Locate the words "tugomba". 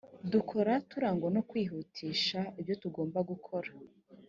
2.81-3.19